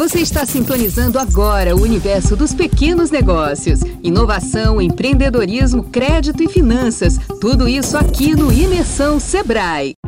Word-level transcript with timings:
Você 0.00 0.20
está 0.20 0.46
sintonizando 0.46 1.18
agora 1.18 1.76
o 1.76 1.82
universo 1.82 2.34
dos 2.34 2.54
pequenos 2.54 3.10
negócios. 3.10 3.80
Inovação, 4.02 4.80
empreendedorismo, 4.80 5.84
crédito 5.84 6.42
e 6.42 6.48
finanças. 6.48 7.18
Tudo 7.38 7.68
isso 7.68 7.98
aqui 7.98 8.34
no 8.34 8.50
Imersão 8.50 9.20
Sebrae. 9.20 9.99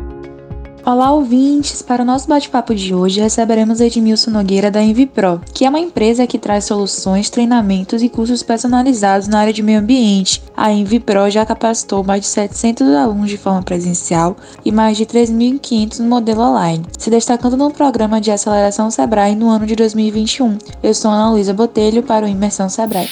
Olá, 0.84 1.12
ouvintes! 1.12 1.80
Para 1.80 2.02
o 2.02 2.04
nosso 2.04 2.26
bate-papo 2.26 2.74
de 2.74 2.92
hoje, 2.92 3.20
receberemos 3.20 3.80
Edmilson 3.80 4.32
Nogueira 4.32 4.68
da 4.68 4.82
Envipro, 4.82 5.40
que 5.54 5.64
é 5.64 5.68
uma 5.68 5.78
empresa 5.78 6.26
que 6.26 6.40
traz 6.40 6.64
soluções, 6.64 7.30
treinamentos 7.30 8.02
e 8.02 8.08
cursos 8.08 8.42
personalizados 8.42 9.28
na 9.28 9.38
área 9.38 9.52
de 9.52 9.62
meio 9.62 9.78
ambiente. 9.78 10.42
A 10.56 10.72
Envipro 10.72 11.30
já 11.30 11.46
capacitou 11.46 12.02
mais 12.02 12.22
de 12.22 12.26
700 12.26 12.88
alunos 12.96 13.30
de 13.30 13.38
forma 13.38 13.62
presencial 13.62 14.36
e 14.64 14.72
mais 14.72 14.96
de 14.96 15.06
3.500 15.06 16.00
no 16.00 16.08
modelo 16.08 16.42
online, 16.42 16.84
se 16.98 17.08
destacando 17.10 17.56
no 17.56 17.70
programa 17.70 18.20
de 18.20 18.32
aceleração 18.32 18.90
Sebrae 18.90 19.36
no 19.36 19.50
ano 19.50 19.64
de 19.64 19.76
2021. 19.76 20.58
Eu 20.82 20.94
sou 20.94 21.12
Ana 21.12 21.30
Luísa 21.30 21.54
Botelho 21.54 22.02
para 22.02 22.26
o 22.26 22.28
Imersão 22.28 22.68
Sebrae. 22.68 23.08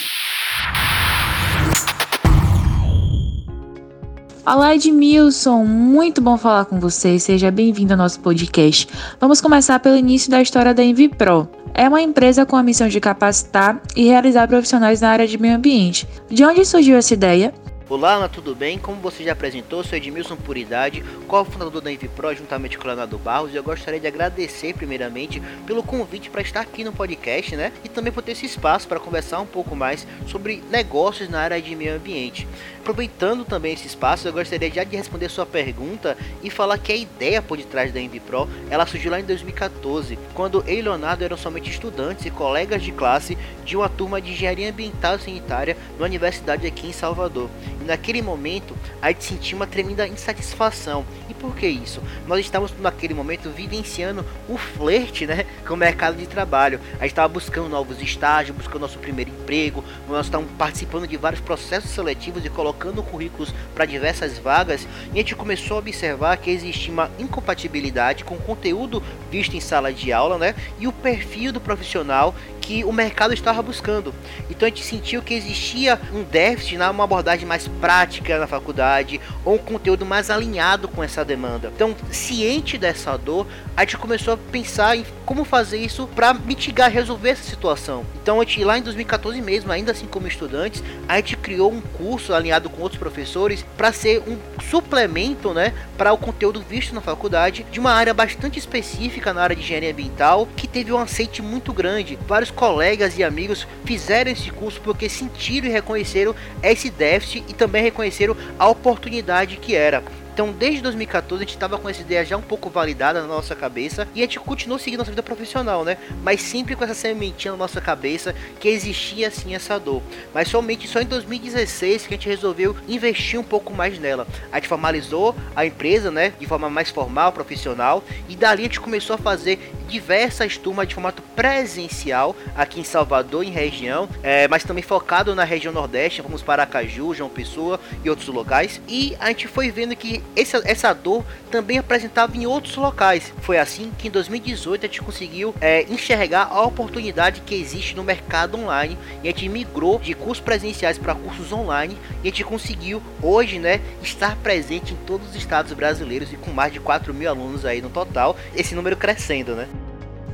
Olá, 4.52 4.74
Edmilson, 4.74 5.64
muito 5.64 6.20
bom 6.20 6.36
falar 6.36 6.64
com 6.64 6.80
você. 6.80 7.20
Seja 7.20 7.52
bem-vindo 7.52 7.92
ao 7.92 7.96
nosso 7.96 8.18
podcast. 8.18 8.88
Vamos 9.20 9.40
começar 9.40 9.78
pelo 9.78 9.96
início 9.96 10.28
da 10.28 10.42
história 10.42 10.74
da 10.74 10.82
Envipro. 10.82 11.48
É 11.72 11.88
uma 11.88 12.02
empresa 12.02 12.44
com 12.44 12.56
a 12.56 12.62
missão 12.62 12.88
de 12.88 12.98
capacitar 12.98 13.80
e 13.94 14.06
realizar 14.06 14.48
profissionais 14.48 15.02
na 15.02 15.10
área 15.10 15.28
de 15.28 15.38
meio 15.38 15.54
ambiente. 15.54 16.04
De 16.28 16.44
onde 16.44 16.64
surgiu 16.64 16.96
essa 16.96 17.14
ideia? 17.14 17.54
Olá, 17.90 18.14
Ana, 18.14 18.28
tudo 18.28 18.54
bem? 18.54 18.78
Como 18.78 19.00
você 19.00 19.24
já 19.24 19.32
apresentou, 19.32 19.82
sou 19.82 19.98
Edmilson 19.98 20.36
Puridade, 20.36 21.02
co-fundador 21.26 21.80
da 21.80 21.90
Envipro 21.90 22.32
juntamente 22.36 22.78
com 22.78 22.84
o 22.84 22.86
Leonardo 22.86 23.18
Barros, 23.18 23.52
e 23.52 23.56
eu 23.56 23.64
gostaria 23.64 23.98
de 23.98 24.06
agradecer 24.06 24.74
primeiramente 24.74 25.42
pelo 25.66 25.82
convite 25.82 26.30
para 26.30 26.40
estar 26.40 26.60
aqui 26.60 26.84
no 26.84 26.92
podcast, 26.92 27.56
né? 27.56 27.72
E 27.82 27.88
também 27.88 28.12
por 28.12 28.22
ter 28.22 28.30
esse 28.30 28.46
espaço 28.46 28.86
para 28.86 29.00
conversar 29.00 29.40
um 29.40 29.46
pouco 29.46 29.74
mais 29.74 30.06
sobre 30.28 30.62
negócios 30.70 31.28
na 31.28 31.40
área 31.40 31.60
de 31.60 31.74
meio 31.74 31.96
ambiente. 31.96 32.46
Aproveitando 32.80 33.44
também 33.44 33.74
esse 33.74 33.86
espaço, 33.86 34.26
eu 34.26 34.32
gostaria 34.32 34.70
já 34.70 34.82
de 34.84 34.96
responder 34.96 35.28
sua 35.28 35.44
pergunta 35.44 36.16
e 36.42 36.48
falar 36.48 36.78
que 36.78 36.90
a 36.90 36.96
ideia 36.96 37.42
por 37.42 37.58
detrás 37.58 37.92
da 37.92 38.00
Envipro, 38.00 38.48
ela 38.70 38.86
surgiu 38.86 39.10
lá 39.10 39.20
em 39.20 39.24
2014, 39.24 40.18
quando 40.32 40.64
eu 40.66 40.78
e 40.78 40.80
Leonardo 40.80 41.22
eram 41.22 41.36
somente 41.36 41.68
estudantes 41.68 42.24
e 42.24 42.30
colegas 42.30 42.82
de 42.82 42.90
classe 42.90 43.36
de 43.66 43.76
uma 43.76 43.88
turma 43.88 44.18
de 44.18 44.32
engenharia 44.32 44.70
ambiental 44.70 45.16
e 45.16 45.20
sanitária 45.20 45.76
na 45.98 46.06
universidade 46.06 46.66
aqui 46.66 46.88
em 46.88 46.92
Salvador. 46.92 47.50
E 47.82 47.84
naquele 47.84 48.22
momento, 48.22 48.74
a 49.02 49.08
gente 49.08 49.24
sentiu 49.24 49.56
uma 49.56 49.66
tremenda 49.66 50.08
insatisfação. 50.08 51.04
E 51.28 51.34
por 51.34 51.54
que 51.54 51.68
isso? 51.68 52.02
Nós 52.26 52.40
estávamos 52.40 52.74
naquele 52.80 53.12
momento 53.12 53.50
vivenciando 53.50 54.24
o 54.48 54.56
flerte 54.56 55.26
né, 55.26 55.44
com 55.68 55.74
o 55.74 55.76
mercado 55.76 56.16
de 56.16 56.26
trabalho. 56.26 56.80
A 56.94 57.02
gente 57.02 57.12
estava 57.12 57.28
buscando 57.28 57.68
novos 57.68 58.00
estágios, 58.00 58.56
buscando 58.56 58.80
nosso 58.80 58.98
primeiro 58.98 59.30
emprego, 59.30 59.84
nós 60.08 60.26
estávamos 60.26 60.50
participando 60.56 61.06
de 61.06 61.18
vários 61.18 61.42
processos 61.42 61.90
seletivos 61.90 62.42
e 62.42 62.48
colocando 62.48 62.69
currículos 62.72 63.54
para 63.74 63.84
diversas 63.84 64.38
vagas. 64.38 64.86
E 65.12 65.14
a 65.14 65.16
gente 65.16 65.34
começou 65.34 65.76
a 65.76 65.80
observar 65.80 66.36
que 66.36 66.50
existia 66.50 66.92
uma 66.92 67.10
incompatibilidade 67.18 68.24
com 68.24 68.34
o 68.34 68.40
conteúdo 68.40 69.02
visto 69.30 69.56
em 69.56 69.60
sala 69.60 69.92
de 69.92 70.12
aula 70.12 70.38
né, 70.38 70.54
e 70.78 70.86
o 70.86 70.92
perfil 70.92 71.52
do 71.52 71.60
profissional 71.60 72.34
que 72.60 72.84
o 72.84 72.92
mercado 72.92 73.32
estava 73.32 73.62
buscando. 73.62 74.14
Então 74.48 74.66
a 74.66 74.68
gente 74.68 74.84
sentiu 74.84 75.22
que 75.22 75.34
existia 75.34 76.00
um 76.12 76.22
déficit 76.22 76.76
na 76.76 76.90
uma 76.90 77.04
abordagem 77.04 77.46
mais 77.46 77.66
prática 77.66 78.38
na 78.38 78.46
faculdade 78.46 79.20
ou 79.44 79.54
um 79.54 79.58
conteúdo 79.58 80.04
mais 80.04 80.30
alinhado 80.30 80.86
com 80.86 81.02
essa 81.02 81.24
demanda. 81.24 81.72
Então, 81.74 81.96
ciente 82.10 82.76
dessa 82.76 83.16
dor, 83.16 83.46
a 83.76 83.82
gente 83.82 83.96
começou 83.96 84.34
a 84.34 84.36
pensar 84.36 84.96
em 84.96 85.04
como 85.24 85.44
fazer 85.44 85.78
isso 85.78 86.08
para 86.14 86.34
mitigar, 86.34 86.90
resolver 86.90 87.30
essa 87.30 87.42
situação. 87.42 88.04
Então, 88.22 88.40
a 88.40 88.44
gente 88.44 88.62
lá 88.64 88.78
em 88.78 88.82
2014 88.82 89.40
mesmo, 89.40 89.72
ainda 89.72 89.92
assim 89.92 90.06
como 90.06 90.26
estudantes, 90.26 90.82
a 91.08 91.16
gente 91.16 91.36
criou 91.36 91.72
um 91.72 91.80
curso 91.80 92.34
alinhado 92.34 92.59
com 92.68 92.82
outros 92.82 92.98
professores 92.98 93.64
para 93.76 93.92
ser 93.92 94.22
um 94.26 94.36
suplemento, 94.62 95.54
né, 95.54 95.72
para 95.96 96.12
o 96.12 96.18
conteúdo 96.18 96.60
visto 96.60 96.94
na 96.94 97.00
faculdade 97.00 97.64
de 97.70 97.80
uma 97.80 97.92
área 97.92 98.12
bastante 98.12 98.58
específica 98.58 99.32
na 99.32 99.42
área 99.42 99.56
de 99.56 99.62
engenharia 99.62 99.92
ambiental 99.92 100.48
que 100.56 100.68
teve 100.68 100.92
um 100.92 100.98
aceite 100.98 101.40
muito 101.40 101.72
grande. 101.72 102.18
Vários 102.26 102.50
colegas 102.50 103.16
e 103.16 103.24
amigos 103.24 103.66
fizeram 103.84 104.30
esse 104.30 104.50
curso 104.50 104.80
porque 104.80 105.08
sentiram 105.08 105.68
e 105.68 105.70
reconheceram 105.70 106.34
esse 106.62 106.90
déficit 106.90 107.44
e 107.48 107.54
também 107.54 107.82
reconheceram 107.82 108.36
a 108.58 108.68
oportunidade 108.68 109.56
que 109.56 109.74
era. 109.74 110.02
Então, 110.40 110.54
desde 110.54 110.80
2014, 110.80 111.42
a 111.42 111.44
gente 111.44 111.54
estava 111.54 111.76
com 111.76 111.86
essa 111.86 112.00
ideia 112.00 112.24
já 112.24 112.34
um 112.34 112.40
pouco 112.40 112.70
validada 112.70 113.20
na 113.20 113.28
nossa 113.28 113.54
cabeça 113.54 114.08
e 114.14 114.20
a 114.20 114.24
gente 114.24 114.40
continuou 114.40 114.78
seguindo 114.78 115.00
nossa 115.00 115.10
vida 115.10 115.22
profissional, 115.22 115.84
né? 115.84 115.98
Mas 116.22 116.40
sempre 116.40 116.74
com 116.74 116.82
essa 116.82 116.94
sementinha 116.94 117.52
na 117.52 117.58
nossa 117.58 117.78
cabeça 117.78 118.34
que 118.58 118.66
existia 118.66 119.28
assim 119.28 119.54
essa 119.54 119.78
dor. 119.78 120.00
Mas 120.32 120.48
somente 120.48 120.88
só 120.88 120.98
em 120.98 121.04
2016 121.04 122.06
que 122.06 122.14
a 122.14 122.16
gente 122.16 122.26
resolveu 122.26 122.74
investir 122.88 123.38
um 123.38 123.42
pouco 123.42 123.74
mais 123.74 123.98
nela. 123.98 124.26
A 124.50 124.56
gente 124.56 124.68
formalizou 124.68 125.36
a 125.54 125.66
empresa, 125.66 126.10
né? 126.10 126.32
De 126.40 126.46
forma 126.46 126.70
mais 126.70 126.88
formal, 126.88 127.32
profissional, 127.32 128.02
e 128.26 128.34
dali 128.34 128.62
a 128.62 128.64
gente 128.64 128.80
começou 128.80 129.16
a 129.16 129.18
fazer 129.18 129.74
diversas 129.90 130.56
turmas 130.56 130.88
de 130.88 130.94
formato 130.94 131.20
presencial 131.36 132.34
aqui 132.56 132.80
em 132.80 132.84
Salvador, 132.84 133.44
em 133.44 133.50
região, 133.50 134.08
é, 134.22 134.48
mas 134.48 134.64
também 134.64 134.82
focado 134.82 135.34
na 135.34 135.44
região 135.44 135.72
Nordeste, 135.72 136.22
vamos 136.22 136.42
para 136.42 136.62
Acaju, 136.62 137.12
João 137.12 137.28
Pessoa 137.28 137.78
e 138.02 138.08
outros 138.08 138.28
locais. 138.28 138.80
E 138.88 139.16
a 139.20 139.28
gente 139.28 139.48
foi 139.48 139.70
vendo 139.70 139.94
que 139.96 140.22
essa, 140.36 140.62
essa 140.64 140.92
dor 140.92 141.24
também 141.50 141.78
apresentava 141.78 142.36
em 142.36 142.46
outros 142.46 142.76
locais. 142.76 143.32
Foi 143.40 143.58
assim 143.58 143.90
que 143.98 144.08
em 144.08 144.10
2018 144.10 144.84
a 144.84 144.88
gente 144.88 145.02
conseguiu 145.02 145.54
é, 145.60 145.82
enxergar 145.82 146.44
a 146.44 146.62
oportunidade 146.62 147.40
que 147.40 147.54
existe 147.54 147.96
no 147.96 148.04
mercado 148.04 148.58
online 148.58 148.96
e 149.22 149.28
a 149.28 149.30
gente 149.32 149.48
migrou 149.48 149.98
de 149.98 150.14
cursos 150.14 150.42
presenciais 150.42 150.98
para 150.98 151.14
cursos 151.14 151.52
online 151.52 151.96
e 152.22 152.28
a 152.28 152.30
gente 152.30 152.44
conseguiu 152.44 153.02
hoje, 153.22 153.58
né, 153.58 153.80
estar 154.02 154.36
presente 154.36 154.94
em 154.94 154.96
todos 155.06 155.30
os 155.30 155.36
estados 155.36 155.72
brasileiros 155.72 156.32
e 156.32 156.36
com 156.36 156.50
mais 156.50 156.72
de 156.72 156.80
4 156.80 157.12
mil 157.12 157.28
alunos 157.28 157.64
aí 157.64 157.80
no 157.80 157.90
total, 157.90 158.36
esse 158.54 158.74
número 158.74 158.96
crescendo, 158.96 159.54
né? 159.54 159.68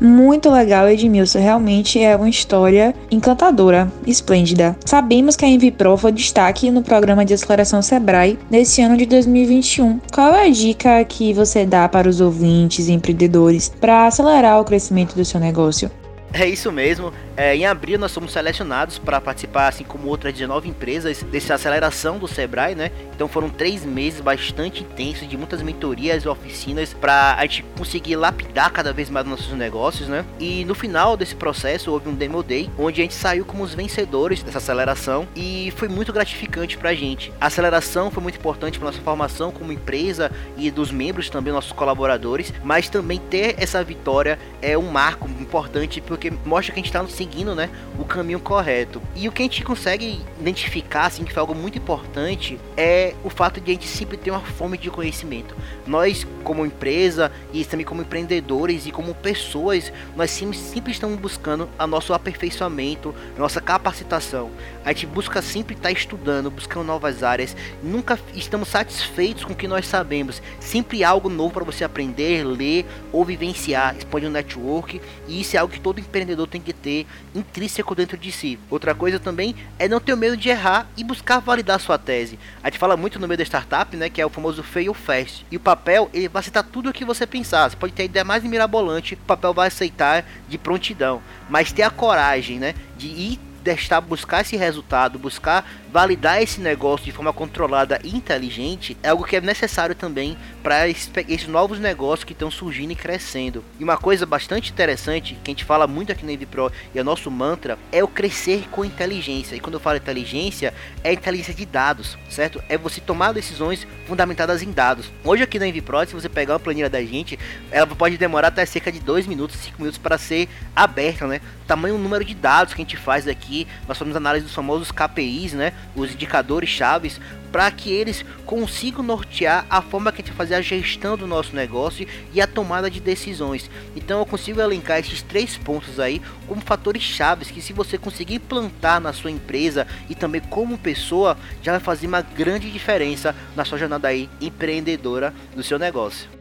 Muito 0.01 0.51
legal, 0.51 0.89
Edmilson. 0.89 1.39
Realmente 1.39 2.03
é 2.03 2.15
uma 2.15 2.29
história 2.29 2.95
encantadora, 3.11 3.91
esplêndida. 4.07 4.77
Sabemos 4.85 5.37
que 5.37 5.45
a 5.45 5.49
Envipro 5.49 5.97
foi 5.97 6.13
destaque 6.13 6.71
no 6.71 6.83
programa 6.83 7.25
de 7.25 7.35
aceleração 7.35 7.81
Sebrae 7.81 8.39
nesse 8.51 8.83
ano 8.83 8.97
de 8.97 9.07
2021. 9.07 10.01
Qual 10.13 10.35
é 10.35 10.47
a 10.47 10.51
dica 10.51 11.05
que 11.05 11.33
você 11.33 11.65
dá 11.65 11.89
para 11.89 12.09
os 12.09 12.21
ouvintes 12.21 12.89
e 12.89 12.93
empreendedores 12.93 13.73
para 13.81 14.07
acelerar 14.07 14.61
o 14.61 14.65
crescimento 14.65 15.15
do 15.15 15.25
seu 15.25 15.41
negócio? 15.41 15.91
É 16.39 16.47
isso 16.47 16.71
mesmo. 16.71 17.15
É, 17.35 17.57
em 17.57 17.65
abril 17.65 17.99
nós 17.99 18.13
fomos 18.13 18.33
selecionados 18.33 18.99
para 18.99 19.19
participar, 19.23 19.69
assim 19.69 19.85
como 19.85 20.09
outras 20.09 20.35
19 20.35 20.69
empresas, 20.69 21.23
dessa 21.23 21.55
aceleração 21.55 22.19
do 22.19 22.29
Sebrae, 22.29 22.75
né? 22.75 22.91
Então 23.15 23.27
foram 23.27 23.49
três 23.49 23.87
meses 23.87 24.21
bastante 24.21 24.83
intensos 24.83 25.27
de 25.27 25.35
muitas 25.35 25.63
mentorias 25.63 26.25
e 26.25 26.29
oficinas 26.29 26.93
para 26.93 27.37
a 27.37 27.43
gente 27.43 27.65
conseguir 27.79 28.17
lapidar 28.17 28.71
cada 28.71 28.93
vez 28.93 29.09
mais 29.09 29.27
nossos 29.27 29.51
negócios, 29.55 30.09
né? 30.09 30.27
E 30.39 30.63
no 30.67 30.75
final 30.75 31.17
desse 31.17 31.35
processo 31.35 31.91
houve 31.91 32.11
um 32.11 32.15
demo 32.15 32.43
day 32.43 32.69
onde 32.79 33.01
a 33.01 33.05
gente 33.05 33.15
saiu 33.15 33.47
como 33.47 33.65
os 33.65 33.75
vencedores 33.75 34.43
dessa 34.43 34.59
aceleração 34.59 35.27
e 35.35 35.73
foi 35.77 35.89
muito 35.89 36.13
gratificante 36.13 36.77
para 36.77 36.91
a 36.91 36.95
gente. 36.95 37.33
A 37.41 37.47
aceleração 37.47 38.11
foi 38.11 38.23
muito 38.23 38.39
importante 38.39 38.79
para 38.79 38.89
nossa 38.89 39.01
formação 39.01 39.51
como 39.51 39.73
empresa 39.73 40.31
e 40.59 40.71
dos 40.71 40.91
membros 40.91 41.31
também 41.31 41.51
nossos 41.51 41.73
colaboradores, 41.73 42.53
mas 42.63 42.91
também 42.91 43.19
ter 43.19 43.55
essa 43.57 43.83
vitória 43.83 44.39
é 44.61 44.77
um 44.77 44.91
marco 44.91 45.27
importante 45.41 46.03
porque 46.03 46.26
mostra 46.45 46.73
que 46.73 46.81
a 46.81 46.83
gente 46.83 46.95
está 46.95 47.07
seguindo, 47.07 47.55
né, 47.55 47.71
o 47.99 48.05
caminho 48.05 48.41
correto. 48.41 49.03
E 49.15 49.29
o 49.29 49.33
que 49.33 49.43
a 49.43 49.45
gente 49.45 49.65
consegue 49.65 50.21
identificar, 50.41 51.07
assim, 51.07 51.25
que 51.25 51.33
foi 51.33 51.41
algo 51.41 51.55
muito 51.55 51.79
importante, 51.79 52.59
é 52.77 53.15
o 53.25 53.31
fato 53.31 53.61
de 53.61 53.71
a 53.71 53.75
gente 53.75 53.87
sempre 53.87 54.17
ter 54.17 54.31
uma 54.31 54.41
fome 54.41 54.79
de 54.79 54.91
conhecimento. 54.91 55.57
Nós, 55.87 56.27
como 56.45 56.65
empresa 56.65 57.33
e 57.53 57.65
também 57.65 57.85
como 57.85 58.03
empreendedores 58.03 58.87
e 58.87 58.93
como 58.93 59.15
pessoas, 59.15 59.93
nós 60.15 60.31
sempre, 60.31 60.57
sempre 60.57 60.93
estamos 60.93 61.19
buscando 61.19 61.69
a 61.79 61.87
nosso 61.87 62.13
aperfeiçoamento, 62.13 63.15
nossa 63.37 63.61
capacitação. 63.61 64.51
A 64.85 64.93
gente 64.93 65.07
busca 65.07 65.43
sempre 65.43 65.75
estar 65.75 65.91
estudando, 65.91 66.51
buscando 66.51 66.87
novas 66.87 67.23
áreas. 67.23 67.57
Nunca 67.83 68.19
estamos 68.35 68.69
satisfeitos 68.69 69.45
com 69.45 69.53
o 69.53 69.57
que 69.57 69.67
nós 69.67 69.87
sabemos. 69.87 70.41
Sempre 70.61 71.03
há 71.03 71.09
algo 71.09 71.29
novo 71.29 71.55
para 71.55 71.65
você 71.65 71.85
aprender, 71.85 72.45
ler 72.45 72.87
ou 73.13 73.25
vivenciar. 73.25 73.97
Expande 73.97 74.27
o 74.27 74.31
network 74.31 75.01
e 75.27 75.41
isso 75.41 75.57
é 75.57 75.59
algo 75.59 75.73
que 75.73 75.81
todo 75.81 75.99
empreendedor 76.07 76.47
tem 76.47 76.61
que 76.61 76.73
ter 76.73 77.07
intrínseco 77.35 77.95
dentro 77.95 78.17
de 78.17 78.33
si. 78.33 78.59
Outra 78.71 78.95
coisa 78.95 79.19
também 79.19 79.55
é 79.79 79.89
não 79.89 80.01
ter 80.01 80.17
medo 80.17 80.37
de 80.37 80.49
errar 80.49 80.89
e 80.97 81.05
buscar 81.05 81.41
validar 81.41 81.81
sua 81.81 81.99
tese. 81.99 82.39
A 82.63 82.69
gente 82.69 82.79
fala 82.79 82.97
muito 82.97 83.19
no 83.19 83.29
meio 83.29 83.39
da 83.39 83.45
startup, 83.45 83.97
né, 83.97 84.09
que 84.09 84.21
é 84.21 84.27
o 84.27 84.31
famoso 84.31 84.63
fail 84.63 84.95
fast. 84.95 85.47
E 85.51 85.57
o 85.57 85.61
papel, 85.61 86.11
ele 86.13 86.29
vai 86.29 86.41
aceitar 86.41 86.63
tudo 86.63 86.91
o 86.91 86.93
que 86.93 87.05
você 87.05 87.27
pensar. 87.27 87.71
Você 87.71 87.77
pode 87.77 87.93
ter 87.93 88.03
a 88.03 88.07
ideia 88.07 88.25
mais 88.25 88.43
mirabolante, 88.45 89.15
o 89.15 89.19
papel 89.19 89.53
vai 89.53 89.69
aceitar 89.69 90.25
de 90.49 90.59
prontidão. 90.59 91.21
Mas 91.49 91.73
ter 91.73 91.83
a 91.83 91.91
coragem, 91.91 92.59
né, 92.59 92.75
de 92.97 93.09
ir 93.09 93.46
deixar 93.67 94.01
buscar 94.01 94.43
esse 94.43 94.57
resultado, 94.57 95.19
buscar 95.19 95.69
validar 95.91 96.41
esse 96.41 96.61
negócio 96.61 97.05
de 97.05 97.11
forma 97.11 97.33
controlada 97.33 97.99
e 98.05 98.15
inteligente, 98.15 98.97
é 99.03 99.09
algo 99.09 99.25
que 99.25 99.35
é 99.35 99.41
necessário 99.41 99.95
também 99.95 100.37
para 100.63 100.89
esses 100.89 101.49
novos 101.49 101.81
negócios 101.81 102.23
que 102.23 102.33
estão 102.33 102.49
surgindo 102.51 102.93
e 102.93 102.95
crescendo. 102.95 103.65
E 103.81 103.83
uma 103.83 103.97
coisa 103.97 104.25
bastante 104.25 104.71
interessante, 104.71 105.37
que 105.43 105.51
a 105.51 105.53
gente 105.53 105.65
fala 105.65 105.87
muito 105.87 106.13
aqui 106.13 106.25
na 106.25 106.33
EVPro 106.33 106.71
e 106.95 106.99
é 106.99 107.03
nosso 107.03 107.29
mantra, 107.31 107.77
é 107.91 108.05
o 108.05 108.09
crescer 108.09 108.69
com 108.71 108.85
inteligência. 108.85 109.57
E 109.57 109.61
quando 109.61 109.75
eu 109.75 109.81
falo 109.81 109.97
inteligência, 109.97 110.73
é 111.03 111.13
inteligência 111.13 111.55
de 111.55 111.65
dados, 111.65 112.17
certo? 112.29 112.63
É 112.69 112.77
você 112.77 113.01
tomar 113.01 113.33
decisões 113.33 113.87
fundamentadas 114.07 114.63
em 114.63 114.71
dados. 114.71 115.11
Hoje 115.25 115.43
aqui 115.43 115.59
na 115.59 115.67
EVPro, 115.67 116.07
se 116.07 116.15
você 116.15 116.29
pegar 116.29 116.55
uma 116.55 116.61
planilha 116.61 116.91
da 116.91 117.03
gente, 117.03 117.39
ela 117.71 117.87
pode 117.87 118.19
demorar 118.19 118.49
até 118.49 118.65
cerca 118.67 118.93
de 118.93 119.01
2 119.01 119.27
minutos, 119.27 119.57
5 119.57 119.77
minutos 119.79 119.99
para 119.99 120.19
ser 120.19 120.49
aberta, 120.75 121.27
né? 121.27 121.41
Tamanho 121.67 121.97
número 121.99 122.25
de 122.25 122.35
dados 122.35 122.75
que 122.75 122.83
a 122.83 122.85
gente 122.85 122.97
faz 122.97 123.27
aqui, 123.27 123.56
nós 123.87 123.97
fazemos 123.97 124.17
análise 124.17 124.45
dos 124.45 124.55
famosos 124.55 124.91
KPIs, 124.91 125.53
né? 125.53 125.73
Os 125.95 126.13
indicadores 126.13 126.69
chaves 126.69 127.21
para 127.53 127.71
que 127.71 127.91
eles 127.91 128.25
consigam 128.45 129.03
nortear 129.03 129.65
a 129.71 129.81
forma 129.81 130.13
que 130.13 130.21
a 130.21 130.25
gente 130.25 130.35
vai 130.35 130.47
fazer 130.47 130.57
a 130.57 130.61
gestão 130.61 131.17
do 131.17 131.27
nosso 131.27 131.55
negócio 131.55 132.07
e 132.35 132.41
a 132.41 132.47
tomada 132.47 132.91
de 132.91 133.01
decisões. 133.01 133.71
Então 133.95 134.19
eu 134.19 134.27
consigo 134.27 134.61
elencar 134.61 134.99
esses 134.99 135.23
três 135.23 135.57
pontos 135.57 135.99
aí 135.99 136.21
como 136.47 136.61
fatores 136.61 137.03
chaves 137.03 137.51
que 137.51 137.63
se 137.63 137.73
você 137.73 137.97
conseguir 137.97 138.35
implantar 138.35 139.01
na 139.01 139.13
sua 139.13 139.31
empresa 139.31 139.87
e 140.09 140.15
também 140.15 140.41
como 140.41 140.77
pessoa, 140.77 141.39
já 141.63 141.73
vai 141.73 141.81
fazer 141.81 142.07
uma 142.07 142.21
grande 142.21 142.71
diferença 142.71 143.35
na 143.55 143.65
sua 143.65 143.79
jornada 143.79 144.09
aí 144.09 144.29
empreendedora 144.41 145.33
do 145.55 145.63
seu 145.63 145.79
negócio. 145.79 146.37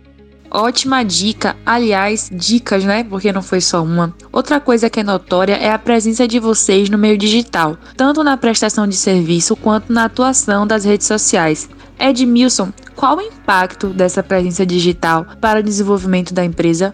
Ótima 0.49 1.03
dica, 1.03 1.55
aliás, 1.65 2.29
dicas, 2.31 2.83
né? 2.83 3.03
Porque 3.03 3.31
não 3.31 3.41
foi 3.41 3.61
só 3.61 3.83
uma. 3.83 4.15
Outra 4.31 4.59
coisa 4.59 4.89
que 4.89 4.99
é 4.99 5.03
notória 5.03 5.55
é 5.55 5.71
a 5.71 5.79
presença 5.79 6.27
de 6.27 6.39
vocês 6.39 6.89
no 6.89 6.97
meio 6.97 7.17
digital, 7.17 7.77
tanto 7.97 8.23
na 8.23 8.37
prestação 8.37 8.87
de 8.87 8.95
serviço 8.95 9.55
quanto 9.55 9.91
na 9.91 10.05
atuação 10.05 10.65
das 10.65 10.85
redes 10.85 11.07
sociais. 11.07 11.69
Edmilson, 11.99 12.71
qual 12.95 13.17
o 13.17 13.21
impacto 13.21 13.87
dessa 13.87 14.21
presença 14.21 14.65
digital 14.65 15.25
para 15.41 15.59
o 15.59 15.63
desenvolvimento 15.63 16.33
da 16.33 16.43
empresa? 16.43 16.93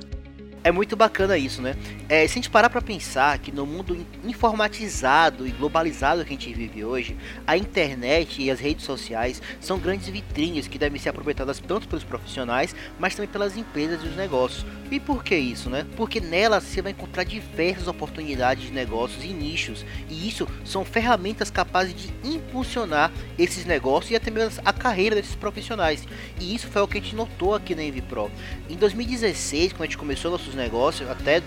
é 0.64 0.72
muito 0.72 0.96
bacana 0.96 1.38
isso, 1.38 1.62
né? 1.62 1.76
É, 2.12 2.28
se 2.28 2.34
a 2.34 2.36
gente 2.36 2.50
parar 2.50 2.70
para 2.70 2.82
pensar 2.82 3.40
que 3.40 3.54
no 3.54 3.66
mundo 3.66 4.06
informatizado 4.26 5.48
e 5.48 5.52
globalizado 5.52 6.26
que 6.26 6.34
a 6.34 6.38
gente 6.38 6.54
vive 6.54 6.84
hoje, 6.84 7.16
a 7.48 7.56
internet 7.56 8.42
e 8.42 8.52
as 8.52 8.60
redes 8.60 8.84
sociais 8.84 9.42
são 9.62 9.80
grandes 9.80 10.10
vitrines 10.10 10.68
que 10.68 10.78
devem 10.78 11.00
ser 11.00 11.08
aproveitadas 11.08 11.58
tanto 11.66 11.88
pelos 11.88 12.04
profissionais, 12.04 12.76
mas 13.00 13.16
também 13.16 13.32
pelas 13.32 13.56
empresas 13.56 14.04
e 14.04 14.10
os 14.10 14.18
negócios. 14.18 14.66
E 14.92 15.00
por 15.00 15.24
que 15.24 15.38
isso, 15.38 15.70
né? 15.70 15.88
Porque 15.96 16.20
nelas 16.20 16.66
você 16.66 16.82
vai 16.82 16.92
encontrar 16.92 17.24
diversas 17.24 17.88
oportunidades 17.88 18.66
de 18.66 18.74
negócios 18.74 19.24
e 19.24 19.30
nichos, 19.30 19.86
e 20.10 20.28
isso 20.28 20.46
são 20.66 20.84
ferramentas 20.84 21.50
capazes 21.50 21.96
de 21.96 22.14
impulsionar 22.28 23.10
esses 23.40 23.64
negócios 23.64 24.12
e 24.12 24.18
até 24.18 24.30
mesmo 24.30 24.62
a 24.66 24.74
carreira 24.74 25.16
desses 25.16 25.36
profissionais. 25.36 26.06
E 26.38 26.54
isso 26.54 26.68
foi 26.68 26.82
o 26.82 26.88
que 26.90 26.98
a 26.98 27.02
gente 27.02 27.16
notou 27.16 27.56
aqui 27.56 27.74
na 27.74 27.84
Pro. 28.02 28.30
Em 28.70 28.76
2016, 28.76 29.72
quando 29.72 29.84
a 29.84 29.86
gente 29.86 29.98
começou 29.98 30.30
nossos 30.30 30.54
negócios, 30.54 31.10
até 31.10 31.42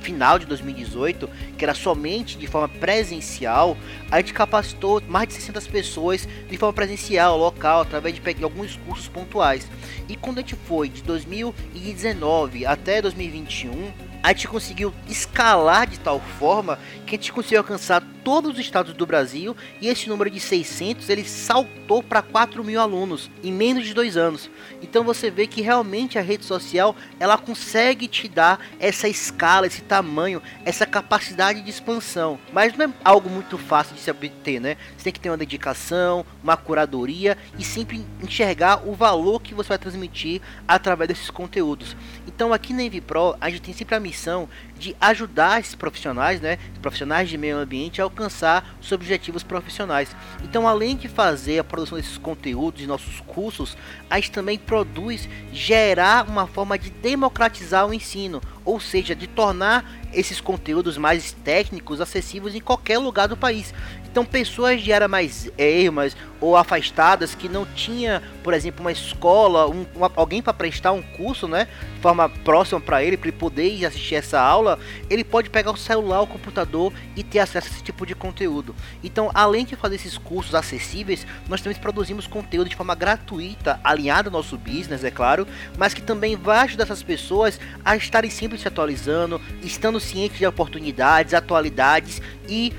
final 0.00 0.38
de 0.38 0.46
2018, 0.46 1.28
que 1.56 1.64
era 1.64 1.74
somente 1.74 2.36
de 2.38 2.46
forma 2.46 2.68
presencial, 2.68 3.76
a 4.10 4.18
gente 4.18 4.32
capacitou 4.32 5.02
mais 5.08 5.28
de 5.28 5.34
600 5.34 5.66
pessoas 5.66 6.28
de 6.48 6.56
forma 6.56 6.72
presencial, 6.72 7.36
local, 7.36 7.82
através 7.82 8.14
de 8.14 8.44
alguns 8.44 8.76
cursos 8.76 9.08
pontuais. 9.08 9.68
E 10.08 10.16
quando 10.16 10.38
a 10.38 10.40
gente 10.40 10.56
foi 10.56 10.88
de 10.88 11.02
2019 11.02 12.66
até 12.66 13.02
2021, 13.02 14.07
a 14.22 14.28
gente 14.28 14.48
conseguiu 14.48 14.92
escalar 15.08 15.86
de 15.86 15.98
tal 15.98 16.20
forma 16.38 16.78
que 17.06 17.14
a 17.14 17.18
gente 17.18 17.32
conseguiu 17.32 17.58
alcançar 17.58 18.02
todos 18.28 18.52
os 18.52 18.58
estados 18.58 18.92
do 18.92 19.06
Brasil 19.06 19.56
e 19.80 19.88
esse 19.88 20.06
número 20.06 20.28
de 20.28 20.38
600 20.38 21.08
ele 21.08 21.24
saltou 21.24 22.02
para 22.02 22.20
4 22.20 22.62
mil 22.62 22.78
alunos 22.78 23.30
em 23.42 23.50
menos 23.50 23.86
de 23.86 23.94
dois 23.94 24.18
anos. 24.18 24.50
Então 24.82 25.02
você 25.02 25.30
vê 25.30 25.46
que 25.46 25.62
realmente 25.62 26.18
a 26.18 26.22
rede 26.22 26.44
social 26.44 26.94
ela 27.18 27.38
consegue 27.38 28.06
te 28.06 28.28
dar 28.28 28.60
essa 28.78 29.08
escala, 29.08 29.66
esse 29.66 29.80
tamanho, 29.80 30.42
essa 30.64 30.84
capacidade 30.84 31.62
de 31.62 31.70
expansão. 31.70 32.38
Mas 32.52 32.76
não 32.76 32.86
é 32.86 32.92
algo 33.02 33.30
muito 33.30 33.56
fácil 33.56 33.94
de 33.94 34.02
se 34.02 34.10
obter, 34.10 34.60
né? 34.60 34.76
Você 34.96 35.04
tem 35.04 35.12
que 35.14 35.20
ter 35.20 35.30
uma 35.30 35.36
dedicação, 35.38 36.26
uma 36.42 36.56
curadoria 36.56 37.38
e 37.58 37.64
sempre 37.64 38.04
enxergar 38.22 38.86
o 38.86 38.92
valor 38.92 39.40
que 39.40 39.54
você 39.54 39.70
vai 39.70 39.78
transmitir 39.78 40.42
através 40.66 41.08
desses 41.08 41.30
conteúdos. 41.30 41.96
Então 42.26 42.52
aqui 42.52 42.74
na 42.74 42.82
Pro 43.06 43.36
a 43.40 43.48
gente 43.48 43.62
tem 43.62 43.74
sempre 43.74 43.94
a 43.94 44.00
missão 44.08 44.48
de 44.78 44.96
ajudar 45.00 45.60
esses 45.60 45.74
profissionais, 45.74 46.40
né, 46.40 46.58
profissionais 46.80 47.28
de 47.28 47.36
meio 47.36 47.58
ambiente 47.58 48.00
a 48.00 48.04
alcançar 48.04 48.76
seus 48.80 48.92
objetivos 48.92 49.42
profissionais. 49.42 50.14
Então, 50.42 50.66
além 50.66 50.96
de 50.96 51.08
fazer 51.08 51.58
a 51.58 51.64
produção 51.64 51.98
desses 51.98 52.16
conteúdos 52.16 52.80
de 52.80 52.86
nossos 52.86 53.20
cursos, 53.20 53.76
a 54.08 54.16
gente 54.16 54.30
também 54.30 54.58
produz 54.58 55.28
gerar 55.52 56.28
uma 56.28 56.46
forma 56.46 56.78
de 56.78 56.90
democratizar 56.90 57.86
o 57.86 57.94
ensino, 57.94 58.40
ou 58.64 58.80
seja, 58.80 59.14
de 59.14 59.26
tornar 59.26 59.84
esses 60.12 60.40
conteúdos 60.40 60.96
mais 60.96 61.32
técnicos 61.32 62.00
acessíveis 62.00 62.54
em 62.54 62.60
qualquer 62.60 62.98
lugar 62.98 63.28
do 63.28 63.36
país. 63.36 63.74
Então, 64.18 64.26
pessoas 64.26 64.82
de 64.82 64.92
áreas 64.92 65.08
mais 65.08 65.48
ermas 65.56 66.16
ou 66.40 66.56
afastadas 66.56 67.36
que 67.36 67.48
não 67.48 67.64
tinha, 67.64 68.20
por 68.42 68.52
exemplo, 68.52 68.80
uma 68.80 68.90
escola, 68.90 69.68
um, 69.68 69.86
uma, 69.94 70.10
alguém 70.16 70.42
para 70.42 70.52
prestar 70.52 70.90
um 70.90 71.00
curso, 71.02 71.46
né, 71.46 71.68
de 71.94 72.00
forma 72.00 72.28
próxima 72.28 72.80
para 72.80 73.00
ele, 73.00 73.16
para 73.16 73.28
ele 73.28 73.36
poder 73.36 73.84
assistir 73.86 74.16
essa 74.16 74.40
aula, 74.40 74.76
ele 75.08 75.22
pode 75.22 75.50
pegar 75.50 75.70
o 75.70 75.76
celular, 75.76 76.20
o 76.20 76.26
computador 76.26 76.92
e 77.14 77.22
ter 77.22 77.38
acesso 77.38 77.68
a 77.68 77.70
esse 77.70 77.82
tipo 77.82 78.04
de 78.04 78.16
conteúdo. 78.16 78.74
Então, 79.04 79.30
além 79.34 79.64
de 79.64 79.76
fazer 79.76 79.94
esses 79.94 80.18
cursos 80.18 80.52
acessíveis, 80.52 81.24
nós 81.48 81.60
também 81.60 81.78
produzimos 81.78 82.26
conteúdo 82.26 82.68
de 82.68 82.74
forma 82.74 82.96
gratuita, 82.96 83.78
alinhado 83.84 84.30
ao 84.30 84.32
nosso 84.32 84.58
business, 84.58 85.04
é 85.04 85.12
claro, 85.12 85.46
mas 85.76 85.94
que 85.94 86.02
também 86.02 86.34
vai 86.34 86.58
ajudar 86.64 86.82
essas 86.84 87.04
pessoas 87.04 87.60
a 87.84 87.94
estarem 87.94 88.30
sempre 88.32 88.58
se 88.58 88.66
atualizando, 88.66 89.40
estando 89.62 90.00
cientes 90.00 90.38
de 90.38 90.46
oportunidades, 90.46 91.34
atualidades 91.34 92.20
e 92.48 92.72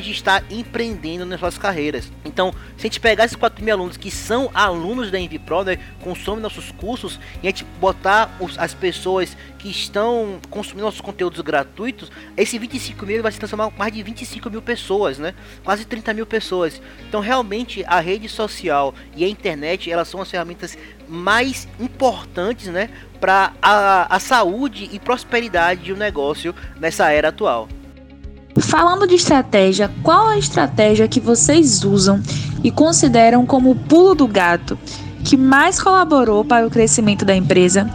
de 0.00 0.12
estar 0.12 0.42
empreendendo 0.50 1.26
nas 1.26 1.40
suas 1.40 1.58
carreiras. 1.58 2.10
Então, 2.24 2.52
se 2.76 2.86
a 2.86 2.88
gente 2.88 2.98
pegar 2.98 3.26
esses 3.26 3.36
4 3.36 3.62
mil 3.62 3.74
alunos 3.74 3.98
que 3.98 4.10
são 4.10 4.50
alunos 4.54 5.10
da 5.10 5.18
Pro, 5.44 5.62
né, 5.62 5.78
consomem 6.00 6.40
nossos 6.40 6.70
cursos, 6.72 7.20
e 7.42 7.46
a 7.46 7.50
gente 7.50 7.64
botar 7.78 8.34
os, 8.40 8.58
as 8.58 8.72
pessoas 8.72 9.36
que 9.58 9.68
estão 9.68 10.40
consumindo 10.48 10.84
nossos 10.84 11.02
conteúdos 11.02 11.42
gratuitos, 11.42 12.10
esse 12.34 12.58
25 12.58 13.04
mil 13.04 13.22
vai 13.22 13.30
se 13.30 13.38
transformar 13.38 13.68
em 13.68 13.78
mais 13.78 13.92
de 13.92 14.02
25 14.02 14.48
mil 14.48 14.62
pessoas, 14.62 15.18
né? 15.18 15.34
Quase 15.62 15.84
30 15.84 16.14
mil 16.14 16.24
pessoas. 16.24 16.80
Então, 17.06 17.20
realmente, 17.20 17.84
a 17.86 18.00
rede 18.00 18.28
social 18.28 18.94
e 19.14 19.22
a 19.22 19.28
internet, 19.28 19.90
elas 19.90 20.08
são 20.08 20.22
as 20.22 20.30
ferramentas 20.30 20.78
mais 21.06 21.68
importantes, 21.78 22.68
né? 22.68 22.88
Para 23.20 23.52
a, 23.60 24.16
a 24.16 24.18
saúde 24.18 24.88
e 24.92 24.98
prosperidade 24.98 25.82
de 25.82 25.92
um 25.92 25.96
negócio 25.96 26.54
nessa 26.80 27.10
era 27.10 27.28
atual. 27.28 27.68
Falando 28.60 29.06
de 29.06 29.14
estratégia, 29.14 29.90
qual 30.02 30.28
a 30.28 30.38
estratégia 30.38 31.08
que 31.08 31.20
vocês 31.20 31.84
usam 31.84 32.20
e 32.62 32.70
consideram 32.70 33.46
como 33.46 33.70
o 33.70 33.76
pulo 33.76 34.14
do 34.14 34.26
gato 34.26 34.78
que 35.24 35.36
mais 35.36 35.80
colaborou 35.80 36.44
para 36.44 36.66
o 36.66 36.70
crescimento 36.70 37.24
da 37.24 37.34
empresa? 37.34 37.88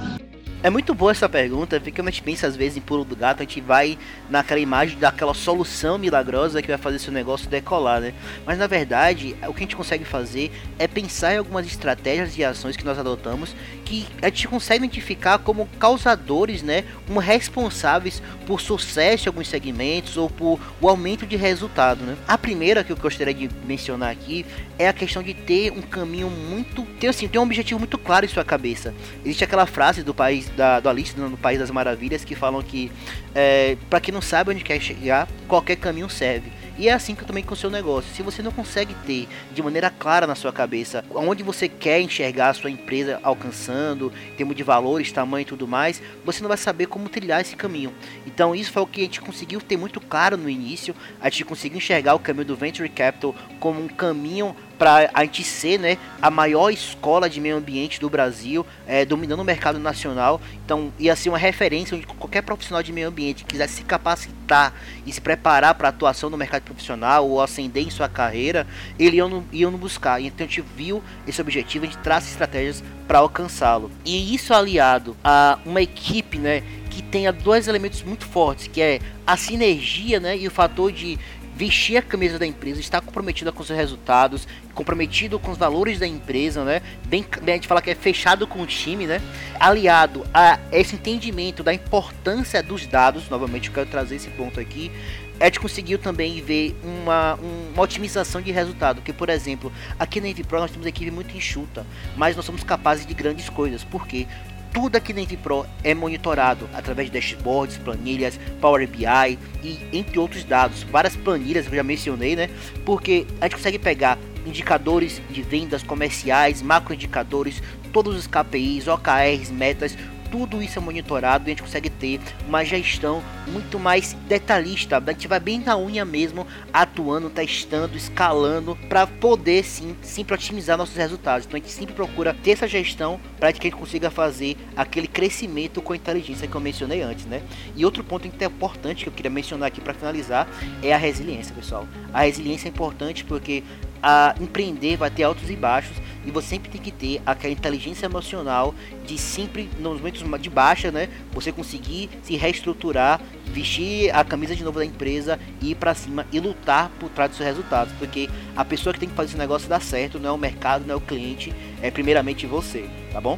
É 0.64 0.70
muito 0.70 0.94
boa 0.94 1.12
essa 1.12 1.28
pergunta, 1.28 1.78
porque 1.78 2.00
a 2.00 2.06
gente 2.06 2.24
pensa 2.24 2.48
às 2.48 2.56
vezes 2.56 2.78
em 2.78 2.80
pulo 2.80 3.04
do 3.04 3.18
gato, 3.18 3.42
a 3.42 3.44
gente 3.44 3.60
vai 3.60 3.98
naquela 4.30 4.62
imagem 4.62 4.98
daquela 4.98 5.34
solução 5.34 5.98
milagrosa 5.98 6.62
que 6.62 6.70
vai 6.70 6.78
fazer 6.78 7.00
seu 7.00 7.12
negócio 7.12 7.50
decolar, 7.50 8.00
né? 8.00 8.14
Mas 8.46 8.58
na 8.58 8.66
verdade, 8.66 9.36
o 9.46 9.54
que 9.54 9.60
a 9.60 9.64
gente 9.64 9.76
consegue 9.76 10.06
fazer 10.06 10.54
é 10.80 10.88
pensar 10.88 11.34
em 11.34 11.38
algumas 11.40 11.68
estratégias 11.68 12.38
e 12.38 12.46
ações 12.46 12.78
que 12.78 12.86
nós 12.86 12.98
adotamos 12.98 13.54
que 13.84 14.08
a 14.22 14.28
gente 14.28 14.48
consegue 14.48 14.86
identificar 14.86 15.38
como 15.38 15.68
causadores, 15.78 16.64
né? 16.64 16.86
Como 17.06 17.20
responsáveis 17.20 18.24
por 18.48 18.62
sucesso 18.62 19.28
em 19.28 19.30
alguns 19.30 19.50
segmentos 19.50 20.16
ou 20.16 20.30
por 20.30 20.60
o 20.80 20.88
aumento 20.88 21.26
de 21.26 21.36
resultado, 21.36 22.06
né? 22.06 22.16
A 22.26 22.38
primeira 22.38 22.86
que 22.86 22.92
eu 22.94 22.98
gostaria 22.98 23.34
de 23.34 23.50
mencionar 23.66 24.12
aqui 24.12 24.46
é 24.80 24.88
a 24.88 24.94
questão 24.94 25.22
de 25.22 25.34
ter 25.34 25.72
um 25.72 25.82
caminho 25.82 26.30
muito, 26.30 26.84
ter 27.00 27.08
assim, 27.08 27.28
ter 27.28 27.38
um 27.38 27.44
objetivo 27.44 27.80
muito 27.80 27.98
claro 27.98 28.26
em 28.26 28.30
sua 28.30 28.46
cabeça. 28.46 28.94
Existe 29.24 29.44
aquela 29.44 29.66
frase 29.66 30.04
do 30.04 30.14
país 30.14 30.53
da, 30.56 30.80
do 30.80 30.90
Alice 30.90 31.18
no 31.20 31.38
País 31.38 31.60
das 31.60 31.72
Maravilhas 31.72 32.24
que 32.24 32.36
falam 32.36 32.62
que, 32.62 32.92
é, 33.34 33.78
para 33.90 34.00
quem 34.00 34.14
não 34.14 34.22
sabe 34.22 34.52
onde 34.52 34.64
quer 34.64 34.80
chegar, 34.80 35.28
qualquer 35.48 35.76
caminho 35.76 36.10
serve. 36.10 36.52
E 36.78 36.90
é 36.90 36.94
assim 36.94 37.14
que 37.14 37.24
também 37.24 37.44
com 37.44 37.54
o 37.54 37.58
seu 37.58 37.70
negócio. 37.70 38.12
Se 38.16 38.24
você 38.24 38.42
não 38.42 38.52
consegue 38.52 38.96
ter 39.06 39.28
de 39.54 39.62
maneira 39.62 39.92
clara 39.92 40.26
na 40.26 40.34
sua 40.34 40.52
cabeça 40.52 41.06
onde 41.14 41.44
você 41.44 41.70
quer 41.70 42.02
enxergar 42.02 42.50
a 42.50 42.54
sua 42.54 42.72
empresa 42.72 43.20
alcançando, 43.22 44.12
em 44.32 44.36
termos 44.36 44.56
de 44.56 44.64
valores, 44.64 45.12
tamanho 45.12 45.44
e 45.44 45.46
tudo 45.46 45.68
mais, 45.68 46.02
você 46.26 46.42
não 46.42 46.48
vai 46.48 46.58
saber 46.58 46.88
como 46.88 47.10
trilhar 47.10 47.42
esse 47.42 47.56
caminho. 47.56 47.94
Então 48.26 48.56
isso 48.56 48.72
foi 48.72 48.82
o 48.82 48.88
que 48.88 49.02
a 49.02 49.04
gente 49.04 49.22
conseguiu 49.22 49.62
ter 49.62 49.78
muito 49.78 50.02
claro 50.02 50.36
no 50.36 50.50
início. 50.50 50.96
A 51.22 51.30
gente 51.30 51.46
conseguiu 51.46 51.78
enxergar 51.78 52.16
o 52.16 52.20
caminho 52.20 52.46
do 52.46 52.56
Venture 52.56 52.90
Capital 52.90 53.36
como 53.60 53.80
um 53.80 53.88
caminho 53.88 54.56
para 54.78 55.10
a 55.14 55.24
gente 55.24 55.44
ser 55.44 55.80
né, 55.80 55.98
a 56.22 56.30
maior 56.30 56.70
escola 56.70 57.30
de 57.30 57.40
meio 57.40 57.58
ambiente 57.58 58.00
do 58.00 58.10
Brasil, 58.10 58.66
é, 58.88 59.06
dominando 59.06 59.40
o 59.40 59.44
mercado 59.44 59.80
nacional. 59.80 60.42
Então 60.66 60.92
ia 61.00 61.16
ser 61.16 61.30
uma 61.30 61.38
referência 61.38 61.96
onde 61.96 62.06
qualquer 62.06 62.42
profissional 62.42 62.82
de 62.82 62.92
meio 62.92 63.08
ambiente 63.08 63.46
quisesse 63.46 63.76
se 63.76 63.84
capacitar 63.84 64.74
e 65.06 65.12
se 65.12 65.22
preparar 65.22 65.76
para 65.76 65.90
atuação 65.90 66.30
no 66.30 66.38
mercado 66.38 66.64
profissional 66.64 67.28
ou 67.28 67.42
ascender 67.42 67.86
em 67.86 67.90
sua 67.90 68.10
carreira, 68.10 68.68
ele 69.00 69.18
ia 69.18 69.28
no, 69.28 69.46
ia 69.52 69.70
no 69.70 69.78
buscar. 69.78 70.22
Então 70.22 70.46
a 70.46 70.50
gente 70.50 70.64
viu 70.76 71.04
esse 71.28 71.42
objetivo, 71.42 71.86
a 71.86 71.88
gente 71.88 72.00
traça 72.00 72.30
estratégias 72.30 72.84
para 73.08 73.20
alcançá-lo. 73.20 73.92
E 74.06 74.34
isso 74.34 74.54
aliado 74.54 75.16
a 75.24 75.60
uma 75.66 75.82
equipe 75.82 76.38
né, 76.38 76.64
que 76.90 77.02
tenha 77.02 77.32
dois 77.32 77.68
elementos 77.68 78.04
muito 78.04 78.26
fortes, 78.26 78.68
que 78.68 78.82
é 78.82 79.00
a 79.26 79.36
sinergia 79.38 80.20
né, 80.20 80.38
e 80.38 80.48
o 80.48 80.52
fator 80.52 80.92
de 80.92 81.18
vestir 81.56 81.98
a 81.98 82.02
camisa 82.02 82.40
da 82.40 82.46
empresa, 82.46 82.80
estar 82.80 83.02
comprometido 83.02 83.52
com 83.54 83.62
os 83.62 83.70
resultados, 83.70 84.48
comprometido 84.74 85.40
com 85.40 85.52
os 85.52 85.58
valores 85.58 86.00
da 86.00 86.08
empresa, 86.08 86.64
né? 86.64 86.82
Bem, 87.06 87.26
a 87.42 87.52
gente 87.52 87.68
fala 87.68 87.82
que 87.82 87.92
é 87.92 87.96
fechado 87.96 88.48
com 88.48 88.62
o 88.62 88.66
time, 88.66 89.06
né? 89.06 89.22
Aliado 89.60 90.26
a 90.34 90.60
esse 90.72 90.96
entendimento 90.96 91.64
da 91.64 91.74
importância 91.74 92.62
dos 92.64 92.86
dados, 92.88 93.30
novamente 93.30 93.70
eu 93.70 93.74
quero 93.74 93.90
trazer 93.90 94.16
esse 94.16 94.30
ponto 94.30 94.60
aqui, 94.60 94.92
a 95.40 95.46
gente 95.46 95.60
conseguiu 95.60 95.98
também 95.98 96.42
ver 96.42 96.76
uma, 96.84 97.36
uma 97.36 97.84
otimização 97.84 98.42
de 98.42 98.52
resultado. 98.52 99.02
Que, 99.02 99.12
por 99.12 99.30
exemplo, 99.30 99.72
aqui 100.00 100.22
na 100.22 100.28
Envipro 100.28 100.60
nós 100.60 100.72
temos 100.72 100.88
equipe 100.88 101.12
muito 101.12 101.36
enxuta, 101.36 101.86
mas 102.16 102.36
nós 102.36 102.46
somos 102.46 102.64
capazes 102.64 103.06
de 103.06 103.14
grandes 103.14 103.50
coisas. 103.50 103.84
Por 103.84 104.08
quê? 104.08 104.28
Tudo 104.74 104.96
aqui 104.96 105.14
na 105.14 105.22
Pro 105.42 105.66
é 105.84 105.94
monitorado 105.94 106.68
através 106.74 107.10
de 107.10 107.14
dashboards, 107.14 107.78
planilhas, 107.78 108.40
Power 108.60 108.88
BI 108.88 109.38
e 109.64 109.80
entre 109.94 110.18
outros 110.18 110.44
dados, 110.44 110.84
várias 110.84 111.16
planilhas 111.16 111.68
que 111.68 111.72
eu 111.72 111.78
já 111.78 111.84
mencionei, 111.84 112.36
né? 112.36 112.50
Porque 112.84 113.26
a 113.40 113.46
gente 113.46 113.56
consegue 113.56 113.78
pegar 113.78 114.18
indicadores 114.46 115.22
de 115.30 115.42
vendas 115.42 115.84
comerciais, 115.84 116.62
macroindicadores, 116.62 117.62
todos 117.94 118.16
os 118.18 118.28
KPIs, 118.28 118.88
OKRs, 118.88 119.52
metas, 119.52 119.96
tudo 120.34 120.64
isso 120.64 120.80
é 120.80 120.82
monitorado 120.82 121.44
e 121.44 121.46
a 121.46 121.50
gente 121.52 121.62
consegue 121.62 121.92
ter 121.92 122.20
uma 122.48 122.66
gestão 122.66 123.22
muito 123.46 123.78
mais 123.78 124.14
detalhista. 124.28 124.98
A 124.98 125.12
gente 125.12 125.28
vai 125.28 125.40
bem 125.40 125.60
na 125.60 125.78
unha 125.78 126.04
mesmo, 126.04 126.48
atuando, 126.74 127.30
testando, 127.30 127.96
escalando 127.96 128.76
para 128.90 129.06
poder 129.06 129.64
sim 129.64 129.96
sempre 130.02 130.34
otimizar 130.34 130.76
nossos 130.76 130.96
resultados. 130.96 131.46
Então 131.46 131.56
a 131.56 131.62
gente 131.62 131.72
sempre 131.72 131.94
procura 131.94 132.34
ter 132.34 132.54
essa 132.54 132.68
gestão 132.68 133.20
para 133.40 133.54
que 133.54 133.60
a 133.60 133.70
gente 133.70 133.80
consiga 133.80 134.10
fazer 134.10 134.58
aquele 134.76 135.08
crescimento 135.08 135.84
com 135.84 135.94
inteligência 135.94 136.48
que 136.48 136.56
eu 136.56 136.62
mencionei 136.62 137.04
antes, 137.04 137.28
né? 137.28 137.44
E 137.76 137.86
outro 137.86 138.04
ponto 138.04 138.28
importante 138.28 139.04
que 139.04 139.10
eu 139.10 139.14
queria 139.14 139.30
mencionar 139.30 139.68
aqui 139.68 139.82
para 139.82 139.94
finalizar 139.94 140.48
é 140.82 140.92
a 140.92 140.98
resiliência, 140.98 141.54
pessoal. 141.54 141.88
A 142.12 142.24
resiliência 142.24 142.68
é 142.68 142.72
importante 142.72 143.24
porque 143.24 143.64
a 144.02 144.34
empreender 144.42 144.98
vai 144.98 145.12
ter 145.12 145.24
altos 145.24 145.50
e 145.52 145.56
baixos 145.56 145.96
e 146.26 146.32
você 146.32 146.48
sempre 146.48 146.70
tem 146.70 146.82
que 146.82 146.92
ter 146.92 147.22
aquela 147.26 147.54
inteligência 147.54 148.06
emocional 148.06 148.74
de 149.06 149.18
sempre 149.18 149.70
nos 149.80 149.98
momentos 149.98 150.24
de 150.42 150.50
baixa, 150.50 150.92
né, 150.92 151.10
você 151.32 151.52
conseguir 151.52 152.10
se 152.22 152.36
reestruturar, 152.36 153.20
vestir 153.46 154.14
a 154.16 154.24
camisa 154.24 154.56
de 154.56 154.64
novo 154.64 154.80
da 154.80 154.86
empresa 154.86 155.40
e 155.62 155.72
ir 155.72 155.76
para 155.76 155.94
cima 155.94 156.26
e 156.32 156.40
lutar 156.40 156.92
por 157.00 157.10
trás 157.10 157.30
dos 157.30 157.38
seus 157.38 157.48
resultados, 157.48 157.94
porque 157.98 158.30
a 158.56 158.64
pessoa 158.64 158.94
que 158.94 159.00
tem 159.00 159.10
que 159.10 159.16
fazer 159.16 159.30
esse 159.30 159.38
negócio 159.38 159.70
dar 159.70 159.82
certo 159.82 160.20
não 160.20 160.30
é 160.30 160.34
o 160.34 160.38
mercado, 160.38 160.86
não 160.86 160.96
é 160.96 160.98
o 160.98 161.02
cliente, 161.02 161.54
é 161.82 161.90
primeiramente 161.90 162.46
você, 162.46 162.90
tá 163.12 163.20
bom? 163.20 163.38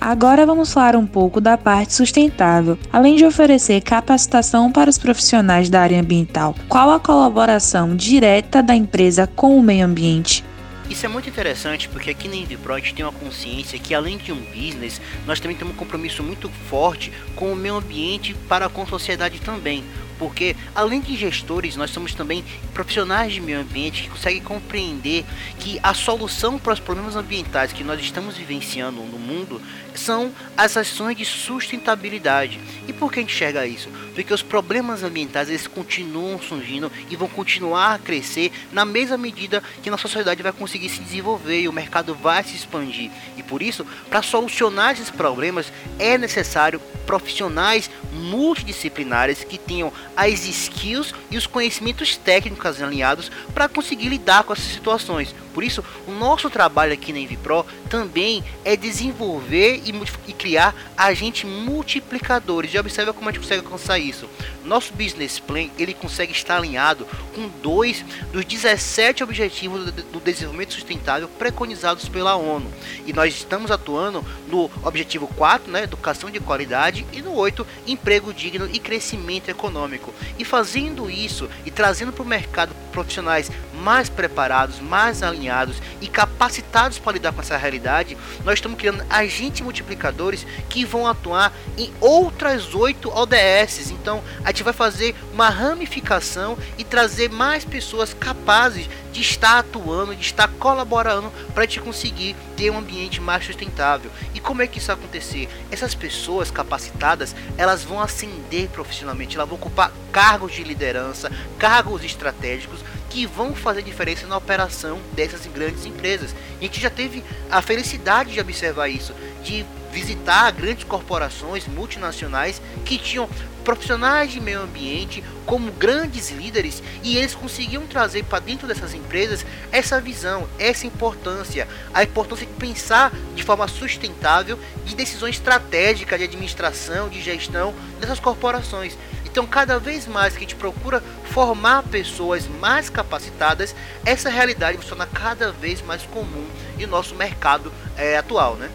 Agora 0.00 0.46
vamos 0.46 0.72
falar 0.72 0.94
um 0.94 1.06
pouco 1.06 1.40
da 1.40 1.58
parte 1.58 1.92
sustentável. 1.92 2.78
Além 2.92 3.16
de 3.16 3.24
oferecer 3.24 3.80
capacitação 3.82 4.70
para 4.70 4.88
os 4.88 4.96
profissionais 4.96 5.68
da 5.68 5.80
área 5.80 6.00
ambiental, 6.00 6.54
qual 6.68 6.90
a 6.90 7.00
colaboração 7.00 7.96
direta 7.96 8.62
da 8.62 8.76
empresa 8.76 9.26
com 9.26 9.58
o 9.58 9.62
meio 9.62 9.84
ambiente? 9.84 10.44
Isso 10.90 11.04
é 11.04 11.08
muito 11.08 11.28
interessante 11.28 11.88
porque 11.88 12.10
aqui 12.10 12.28
na 12.28 12.34
gente 12.80 12.94
tem 12.94 13.04
uma 13.04 13.12
consciência 13.12 13.78
que 13.78 13.94
além 13.94 14.16
de 14.16 14.32
um 14.32 14.40
business, 14.40 15.00
nós 15.26 15.38
também 15.38 15.56
temos 15.56 15.74
um 15.74 15.76
compromisso 15.76 16.22
muito 16.22 16.48
forte 16.48 17.12
com 17.36 17.52
o 17.52 17.56
meio 17.56 17.76
ambiente 17.76 18.34
para 18.48 18.68
com 18.68 18.82
a 18.82 18.86
sociedade 18.86 19.38
também 19.40 19.84
porque 20.18 20.56
além 20.74 21.00
de 21.00 21.16
gestores, 21.16 21.76
nós 21.76 21.90
somos 21.90 22.14
também 22.14 22.44
profissionais 22.74 23.32
de 23.32 23.40
meio 23.40 23.60
ambiente 23.60 24.02
que 24.02 24.08
conseguem 24.08 24.42
compreender 24.42 25.24
que 25.58 25.78
a 25.82 25.94
solução 25.94 26.58
para 26.58 26.72
os 26.72 26.80
problemas 26.80 27.16
ambientais 27.16 27.72
que 27.72 27.84
nós 27.84 28.00
estamos 28.00 28.36
vivenciando 28.36 29.00
no 29.00 29.18
mundo 29.18 29.60
são 29.94 30.32
as 30.56 30.76
ações 30.76 31.16
de 31.16 31.24
sustentabilidade. 31.24 32.60
E 32.86 32.92
por 32.92 33.12
que 33.12 33.20
enxerga 33.20 33.66
isso? 33.66 33.88
Porque 34.14 34.32
os 34.32 34.42
problemas 34.42 35.02
ambientais 35.02 35.48
eles 35.48 35.66
continuam 35.66 36.40
surgindo 36.40 36.90
e 37.10 37.16
vão 37.16 37.28
continuar 37.28 37.94
a 37.94 37.98
crescer 37.98 38.52
na 38.72 38.84
mesma 38.84 39.16
medida 39.16 39.62
que 39.82 39.90
nossa 39.90 40.02
sociedade 40.02 40.42
vai 40.42 40.52
conseguir 40.52 40.88
se 40.88 41.00
desenvolver 41.00 41.60
e 41.60 41.68
o 41.68 41.72
mercado 41.72 42.14
vai 42.14 42.42
se 42.44 42.56
expandir. 42.56 43.10
E 43.36 43.42
por 43.42 43.62
isso, 43.62 43.86
para 44.08 44.22
solucionar 44.22 44.92
esses 44.92 45.10
problemas, 45.10 45.72
é 45.98 46.16
necessário 46.16 46.80
profissionais 47.06 47.90
multidisciplinares 48.12 49.44
que 49.44 49.58
tenham 49.58 49.92
as 50.18 50.44
skills 50.44 51.14
e 51.30 51.36
os 51.36 51.46
conhecimentos 51.46 52.16
técnicos 52.16 52.82
alinhados 52.82 53.30
para 53.54 53.68
conseguir 53.68 54.08
lidar 54.08 54.42
com 54.42 54.52
essas 54.52 54.66
situações. 54.66 55.32
Por 55.54 55.62
isso, 55.62 55.84
o 56.08 56.10
nosso 56.10 56.50
trabalho 56.50 56.92
aqui 56.92 57.12
na 57.12 57.20
Envipro 57.20 57.64
também 57.88 58.42
é 58.64 58.76
desenvolver 58.76 59.80
e, 59.84 59.94
e 60.26 60.32
criar 60.32 60.74
agentes 60.96 61.48
multiplicadores. 61.48 62.74
E 62.74 62.78
observa 62.78 63.12
como 63.12 63.28
a 63.28 63.32
gente 63.32 63.42
consegue 63.42 63.64
alcançar 63.64 63.98
isso. 63.98 64.28
Nosso 64.68 64.92
business 64.92 65.38
plan 65.38 65.68
ele 65.78 65.94
consegue 65.94 66.32
estar 66.32 66.58
alinhado 66.58 67.06
com 67.34 67.48
dois 67.62 68.04
dos 68.30 68.44
17 68.44 69.24
objetivos 69.24 69.90
do 69.90 70.20
desenvolvimento 70.20 70.74
sustentável 70.74 71.26
preconizados 71.26 72.08
pela 72.08 72.36
ONU. 72.36 72.70
E 73.06 73.12
nós 73.12 73.34
estamos 73.34 73.70
atuando 73.70 74.24
no 74.46 74.70
objetivo 74.82 75.26
4, 75.26 75.72
né, 75.72 75.84
educação 75.84 76.30
de 76.30 76.38
qualidade, 76.38 77.06
e 77.12 77.22
no 77.22 77.34
8, 77.34 77.66
emprego 77.86 78.32
digno 78.32 78.68
e 78.70 78.78
crescimento 78.78 79.48
econômico. 79.48 80.12
E 80.38 80.44
fazendo 80.44 81.10
isso 81.10 81.48
e 81.64 81.70
trazendo 81.70 82.12
para 82.12 82.22
o 82.22 82.26
mercado 82.26 82.74
profissionais 82.98 83.50
mais 83.74 84.08
preparados, 84.08 84.80
mais 84.80 85.22
alinhados 85.22 85.80
e 86.00 86.08
capacitados 86.08 86.98
para 86.98 87.12
lidar 87.12 87.32
com 87.32 87.40
essa 87.40 87.56
realidade, 87.56 88.16
nós 88.44 88.54
estamos 88.54 88.78
criando 88.78 89.04
agentes 89.08 89.60
multiplicadores 89.60 90.44
que 90.68 90.84
vão 90.84 91.06
atuar 91.06 91.52
em 91.76 91.92
outras 92.00 92.74
oito 92.74 93.08
ODS. 93.08 93.90
Então, 93.90 94.22
a 94.44 94.48
gente 94.48 94.64
vai 94.64 94.72
fazer 94.72 95.14
uma 95.32 95.48
ramificação 95.48 96.58
e 96.76 96.84
trazer 96.84 97.30
mais 97.30 97.64
pessoas 97.64 98.12
capazes 98.12 98.88
de 99.18 99.22
estar 99.22 99.58
atuando, 99.58 100.14
de 100.14 100.22
estar 100.22 100.46
colaborando 100.46 101.32
para 101.52 101.64
gente 101.64 101.80
conseguir 101.80 102.36
ter 102.56 102.70
um 102.70 102.78
ambiente 102.78 103.20
mais 103.20 103.44
sustentável. 103.44 104.12
E 104.32 104.38
como 104.38 104.62
é 104.62 104.66
que 104.68 104.78
isso 104.78 104.86
vai 104.86 104.94
acontecer? 104.94 105.48
Essas 105.72 105.92
pessoas 105.92 106.52
capacitadas, 106.52 107.34
elas 107.56 107.82
vão 107.82 108.00
ascender 108.00 108.68
profissionalmente, 108.68 109.34
elas 109.34 109.48
vão 109.48 109.58
ocupar 109.58 109.92
cargos 110.12 110.52
de 110.52 110.62
liderança, 110.62 111.32
cargos 111.58 112.04
estratégicos 112.04 112.78
que 113.10 113.26
vão 113.26 113.56
fazer 113.56 113.82
diferença 113.82 114.24
na 114.28 114.36
operação 114.36 115.00
dessas 115.14 115.44
grandes 115.46 115.84
empresas. 115.84 116.32
A 116.56 116.62
gente 116.62 116.80
já 116.80 116.90
teve 116.90 117.24
a 117.50 117.60
felicidade 117.60 118.32
de 118.32 118.40
observar 118.40 118.86
isso, 118.86 119.12
de 119.42 119.66
visitar 119.92 120.50
grandes 120.52 120.84
corporações 120.84 121.66
multinacionais 121.66 122.60
que 122.84 122.98
tinham 122.98 123.28
profissionais 123.64 124.32
de 124.32 124.40
meio 124.40 124.62
ambiente 124.62 125.22
como 125.44 125.70
grandes 125.72 126.30
líderes 126.30 126.82
e 127.02 127.18
eles 127.18 127.34
conseguiam 127.34 127.86
trazer 127.86 128.24
para 128.24 128.38
dentro 128.38 128.66
dessas 128.66 128.94
empresas 128.94 129.44
essa 129.70 130.00
visão, 130.00 130.48
essa 130.58 130.86
importância, 130.86 131.68
a 131.92 132.02
importância 132.02 132.46
de 132.46 132.52
pensar 132.54 133.12
de 133.34 133.42
forma 133.42 133.68
sustentável 133.68 134.58
de 134.86 134.96
decisões 134.96 135.36
estratégicas 135.36 136.18
de 136.18 136.24
administração, 136.24 137.10
de 137.10 137.20
gestão 137.20 137.74
dessas 138.00 138.18
corporações. 138.18 138.96
Então, 139.26 139.46
cada 139.46 139.78
vez 139.78 140.06
mais 140.06 140.32
que 140.32 140.38
a 140.38 140.40
gente 140.40 140.56
procura 140.56 141.02
formar 141.24 141.82
pessoas 141.82 142.48
mais 142.48 142.88
capacitadas, 142.88 143.74
essa 144.04 144.30
realidade 144.30 144.78
torna 144.78 145.06
cada 145.06 145.52
vez 145.52 145.82
mais 145.82 146.02
comum 146.04 146.46
em 146.78 146.86
nosso 146.86 147.14
mercado 147.14 147.70
é, 147.96 148.16
atual, 148.16 148.56
né? 148.56 148.70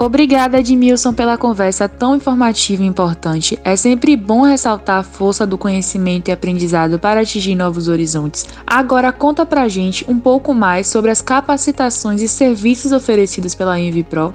Obrigada, 0.00 0.58
Edmilson, 0.58 1.12
pela 1.12 1.36
conversa 1.36 1.86
tão 1.86 2.16
informativa 2.16 2.82
e 2.82 2.86
importante. 2.86 3.60
É 3.62 3.76
sempre 3.76 4.16
bom 4.16 4.40
ressaltar 4.40 5.00
a 5.00 5.02
força 5.02 5.46
do 5.46 5.58
conhecimento 5.58 6.28
e 6.28 6.32
aprendizado 6.32 6.98
para 6.98 7.20
atingir 7.20 7.54
novos 7.54 7.86
horizontes. 7.86 8.46
Agora, 8.66 9.12
conta 9.12 9.44
pra 9.44 9.68
gente 9.68 10.02
um 10.08 10.18
pouco 10.18 10.54
mais 10.54 10.86
sobre 10.86 11.10
as 11.10 11.20
capacitações 11.20 12.22
e 12.22 12.28
serviços 12.28 12.92
oferecidos 12.92 13.54
pela 13.54 13.78
Envipro. 13.78 14.32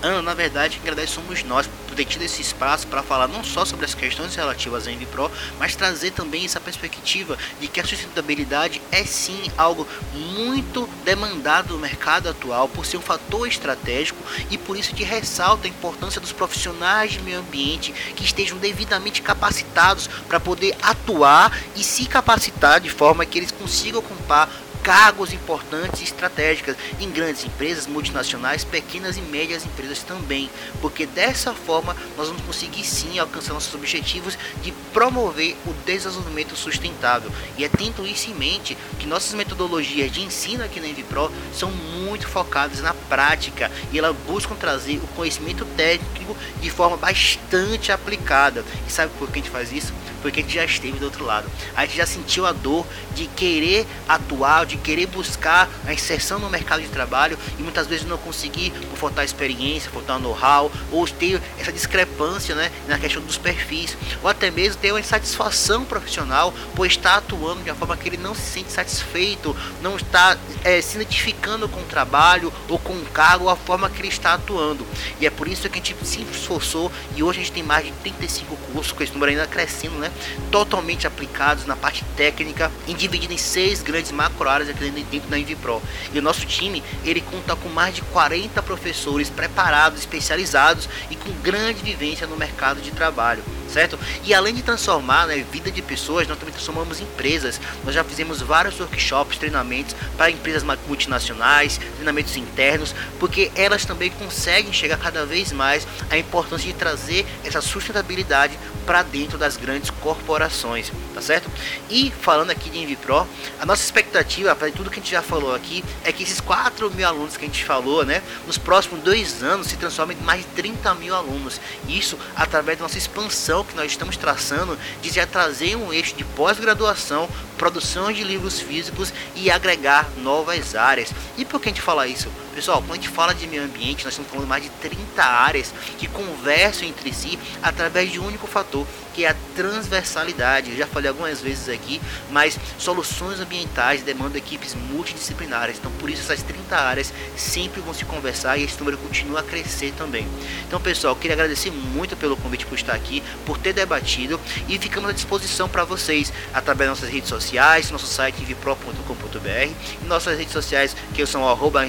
Ana, 0.00 0.22
na 0.22 0.34
verdade, 0.34 0.78
quem 0.78 0.88
agradece 0.88 1.14
somos 1.14 1.42
nós 1.42 1.68
ter 1.96 2.04
tido 2.04 2.22
esse 2.22 2.42
espaço 2.42 2.86
para 2.86 3.02
falar 3.02 3.26
não 3.26 3.42
só 3.42 3.64
sobre 3.64 3.86
as 3.86 3.94
questões 3.94 4.34
relativas 4.34 4.86
à 4.86 4.92
Envipro, 4.92 5.30
mas 5.58 5.74
trazer 5.74 6.10
também 6.10 6.44
essa 6.44 6.60
perspectiva 6.60 7.38
de 7.58 7.66
que 7.66 7.80
a 7.80 7.84
sustentabilidade 7.84 8.82
é 8.92 9.04
sim 9.04 9.50
algo 9.56 9.86
muito 10.14 10.88
demandado 11.04 11.72
no 11.72 11.78
mercado 11.78 12.28
atual 12.28 12.68
por 12.68 12.84
ser 12.84 12.98
um 12.98 13.02
fator 13.02 13.48
estratégico 13.48 14.22
e 14.50 14.58
por 14.58 14.76
isso 14.76 14.94
que 14.94 15.02
ressalta 15.02 15.66
a 15.66 15.70
importância 15.70 16.20
dos 16.20 16.32
profissionais 16.32 17.12
de 17.12 17.20
meio 17.20 17.40
ambiente 17.40 17.92
que 18.14 18.24
estejam 18.24 18.58
devidamente 18.58 19.22
capacitados 19.22 20.08
para 20.28 20.38
poder 20.38 20.76
atuar 20.82 21.56
e 21.74 21.82
se 21.82 22.04
capacitar 22.06 22.80
de 22.80 22.90
forma 22.90 23.24
que 23.24 23.38
eles 23.38 23.50
consigam 23.50 24.00
ocupar 24.00 24.50
cargos 24.86 25.32
importantes 25.32 26.00
e 26.00 26.04
estratégicas 26.04 26.76
em 27.00 27.10
grandes 27.10 27.44
empresas 27.44 27.88
multinacionais, 27.88 28.62
pequenas 28.62 29.16
e 29.16 29.20
médias 29.20 29.66
empresas 29.66 30.04
também, 30.04 30.48
porque 30.80 31.04
dessa 31.06 31.52
forma 31.52 31.96
nós 32.16 32.28
vamos 32.28 32.44
conseguir 32.44 32.84
sim 32.84 33.18
alcançar 33.18 33.52
nossos 33.52 33.74
objetivos 33.74 34.38
de 34.62 34.70
promover 34.92 35.56
o 35.66 35.72
desenvolvimento 35.84 36.54
sustentável. 36.54 37.32
E 37.58 37.64
é 37.64 37.68
tendo 37.68 38.06
isso 38.06 38.30
em 38.30 38.34
mente 38.34 38.78
que 39.00 39.08
nossas 39.08 39.34
metodologias 39.34 40.12
de 40.12 40.22
ensino 40.22 40.62
aqui 40.62 40.78
na 40.78 40.86
Envipro 40.86 41.32
são 41.52 41.68
muito 41.72 42.28
focadas 42.28 42.80
na 42.80 42.94
prática 42.94 43.72
e 43.90 43.98
elas 43.98 44.14
buscam 44.24 44.54
trazer 44.54 44.98
o 44.98 45.08
conhecimento 45.16 45.64
técnico 45.76 46.36
de 46.60 46.70
forma 46.70 46.96
bastante 46.96 47.90
aplicada. 47.90 48.64
E 48.86 48.92
sabe 48.92 49.10
por 49.18 49.32
que 49.32 49.40
a 49.40 49.42
gente 49.42 49.50
faz 49.50 49.72
isso? 49.72 49.92
porque 50.26 50.40
a 50.40 50.42
gente 50.42 50.54
já 50.54 50.64
esteve 50.64 50.98
do 50.98 51.04
outro 51.04 51.24
lado. 51.24 51.48
A 51.76 51.86
gente 51.86 51.98
já 51.98 52.04
sentiu 52.04 52.46
a 52.46 52.52
dor 52.52 52.84
de 53.14 53.28
querer 53.28 53.86
atuar, 54.08 54.66
de 54.66 54.75
querer 54.76 55.06
buscar 55.06 55.68
a 55.86 55.92
inserção 55.92 56.38
no 56.38 56.50
mercado 56.50 56.82
de 56.82 56.88
trabalho 56.88 57.38
e 57.58 57.62
muitas 57.62 57.86
vezes 57.86 58.06
não 58.06 58.18
conseguir 58.18 58.70
por 58.70 58.98
faltar 58.98 59.24
experiência, 59.24 59.90
faltar 59.90 60.18
know-how, 60.18 60.70
ou 60.90 61.06
ter 61.06 61.40
essa 61.58 61.72
discrepância 61.72 62.54
né, 62.54 62.70
na 62.88 62.98
questão 62.98 63.22
dos 63.22 63.38
perfis, 63.38 63.96
ou 64.22 64.28
até 64.28 64.50
mesmo 64.50 64.80
ter 64.80 64.92
uma 64.92 65.00
insatisfação 65.00 65.84
profissional 65.84 66.52
por 66.74 66.86
estar 66.86 67.16
atuando 67.16 67.62
de 67.62 67.70
uma 67.70 67.76
forma 67.76 67.96
que 67.96 68.08
ele 68.08 68.16
não 68.16 68.34
se 68.34 68.42
sente 68.42 68.72
satisfeito, 68.72 69.56
não 69.80 69.96
está 69.96 70.36
é, 70.64 70.80
se 70.80 70.96
identificando 70.96 71.68
com 71.68 71.80
o 71.80 71.84
trabalho 71.84 72.52
ou 72.68 72.78
com 72.78 72.92
o 72.92 73.06
cargo, 73.06 73.44
ou 73.44 73.50
a 73.50 73.56
forma 73.56 73.88
que 73.88 74.00
ele 74.00 74.08
está 74.08 74.34
atuando. 74.34 74.86
E 75.20 75.26
é 75.26 75.30
por 75.30 75.48
isso 75.48 75.68
que 75.68 75.78
a 75.78 75.82
gente 75.82 75.96
se 76.04 76.22
esforçou 76.22 76.90
e 77.14 77.22
hoje 77.22 77.40
a 77.40 77.42
gente 77.42 77.52
tem 77.52 77.62
mais 77.62 77.86
de 77.86 77.92
35 77.92 78.56
cursos, 78.72 78.92
com 78.92 79.02
esse 79.02 79.12
número 79.12 79.30
ainda 79.30 79.46
crescendo, 79.46 79.96
né? 79.96 80.10
totalmente 80.50 81.06
aplicados 81.06 81.66
na 81.66 81.76
parte 81.76 82.04
técnica 82.16 82.70
dividido 82.96 83.32
em 83.32 83.38
seis 83.38 83.82
grandes 83.82 84.10
macro 84.10 84.48
áreas 84.48 84.65
aqui 84.68 84.90
dentro 84.90 85.28
da 85.28 85.38
Invipro. 85.38 85.82
E 86.12 86.18
o 86.18 86.22
nosso 86.22 86.46
time, 86.46 86.82
ele 87.04 87.20
conta 87.20 87.56
com 87.56 87.68
mais 87.68 87.94
de 87.94 88.02
40 88.02 88.62
professores 88.62 89.30
preparados, 89.30 90.00
especializados 90.00 90.88
e 91.10 91.16
com 91.16 91.30
grande 91.42 91.82
vivência 91.82 92.26
no 92.26 92.36
mercado 92.36 92.80
de 92.80 92.90
trabalho 92.90 93.42
certo? 93.68 93.98
E 94.24 94.34
além 94.34 94.54
de 94.54 94.62
transformar 94.62 95.26
né, 95.26 95.44
vida 95.50 95.70
de 95.70 95.82
pessoas, 95.82 96.26
nós 96.26 96.38
também 96.38 96.52
transformamos 96.52 97.00
empresas. 97.00 97.60
Nós 97.84 97.94
já 97.94 98.04
fizemos 98.04 98.40
vários 98.40 98.78
workshops, 98.80 99.38
treinamentos 99.38 99.94
para 100.16 100.30
empresas 100.30 100.62
multinacionais, 100.86 101.78
treinamentos 101.94 102.36
internos, 102.36 102.94
porque 103.18 103.50
elas 103.54 103.84
também 103.84 104.10
conseguem 104.10 104.72
chegar 104.72 104.98
cada 104.98 105.24
vez 105.24 105.52
mais 105.52 105.86
à 106.10 106.16
importância 106.16 106.66
de 106.66 106.78
trazer 106.78 107.26
essa 107.44 107.60
sustentabilidade 107.60 108.58
para 108.86 109.02
dentro 109.02 109.36
das 109.36 109.56
grandes 109.56 109.90
corporações, 109.90 110.92
tá 111.12 111.20
certo? 111.20 111.50
E 111.90 112.12
falando 112.20 112.50
aqui 112.50 112.70
de 112.70 112.78
Envipro, 112.78 113.26
a 113.58 113.66
nossa 113.66 113.82
expectativa, 113.82 114.54
para 114.54 114.70
tudo 114.70 114.90
que 114.90 115.00
a 115.00 115.02
gente 115.02 115.10
já 115.10 115.22
falou 115.22 115.54
aqui, 115.54 115.84
é 116.04 116.12
que 116.12 116.22
esses 116.22 116.40
4 116.40 116.90
mil 116.92 117.06
alunos 117.06 117.36
que 117.36 117.44
a 117.44 117.48
gente 117.48 117.64
falou, 117.64 118.04
né, 118.04 118.22
nos 118.46 118.56
próximos 118.56 119.02
dois 119.02 119.42
anos 119.42 119.66
se 119.66 119.76
transformem 119.76 120.16
em 120.16 120.22
mais 120.22 120.42
de 120.42 120.46
30 120.48 120.94
mil 120.94 121.14
alunos. 121.14 121.60
Isso 121.88 122.16
através 122.36 122.78
da 122.78 122.84
nossa 122.84 122.98
expansão 122.98 123.55
que 123.64 123.76
nós 123.76 123.90
estamos 123.90 124.16
traçando 124.16 124.78
de 125.00 125.10
já 125.10 125.26
trazer 125.26 125.76
um 125.76 125.92
eixo 125.92 126.14
de 126.14 126.24
pós-graduação, 126.24 127.28
produção 127.56 128.12
de 128.12 128.24
livros 128.24 128.60
físicos 128.60 129.12
e 129.34 129.50
agregar 129.50 130.08
novas 130.18 130.74
áreas. 130.74 131.12
E 131.36 131.44
por 131.44 131.60
que 131.60 131.68
a 131.68 131.72
gente 131.72 131.82
fala 131.82 132.06
isso? 132.06 132.30
Pessoal, 132.56 132.78
quando 132.78 132.92
a 132.92 132.94
gente 132.94 133.10
fala 133.10 133.34
de 133.34 133.46
meio 133.46 133.64
ambiente, 133.64 134.02
nós 134.02 134.14
estamos 134.14 134.30
falando 134.30 134.48
mais 134.48 134.62
de 134.62 134.70
30 134.70 135.22
áreas 135.22 135.74
que 135.98 136.08
conversam 136.08 136.88
entre 136.88 137.12
si 137.12 137.38
através 137.62 138.10
de 138.10 138.18
um 138.18 138.26
único 138.26 138.46
fator, 138.46 138.86
que 139.12 139.26
é 139.26 139.28
a 139.28 139.36
transversalidade. 139.54 140.70
Eu 140.70 140.76
já 140.78 140.86
falei 140.86 141.10
algumas 141.10 141.42
vezes 141.42 141.68
aqui, 141.68 142.00
mas 142.30 142.58
soluções 142.78 143.40
ambientais 143.40 144.00
demandam 144.00 144.38
equipes 144.38 144.74
multidisciplinares. 144.74 145.76
Então, 145.76 145.92
por 145.98 146.08
isso, 146.08 146.22
essas 146.22 146.42
30 146.42 146.74
áreas 146.74 147.12
sempre 147.36 147.82
vão 147.82 147.92
se 147.92 148.06
conversar 148.06 148.56
e 148.56 148.64
esse 148.64 148.78
número 148.78 148.96
continua 148.96 149.40
a 149.40 149.42
crescer 149.42 149.92
também. 149.92 150.26
Então, 150.66 150.80
pessoal, 150.80 151.14
queria 151.14 151.34
agradecer 151.34 151.70
muito 151.70 152.16
pelo 152.16 152.38
convite 152.38 152.64
por 152.64 152.76
estar 152.76 152.94
aqui, 152.94 153.22
por 153.44 153.58
ter 153.58 153.74
debatido 153.74 154.40
e 154.66 154.78
ficamos 154.78 155.10
à 155.10 155.12
disposição 155.12 155.68
para 155.68 155.84
vocês 155.84 156.32
através 156.54 156.88
das 156.88 157.00
nossas 157.00 157.14
redes 157.14 157.28
sociais, 157.28 157.90
nosso 157.90 158.06
site 158.06 158.42
vipro.com.br 158.42 159.70
e 160.02 160.06
nossas 160.06 160.38
redes 160.38 160.54
sociais 160.54 160.96
que 161.12 161.26
são 161.26 161.46
arroba 161.46 161.84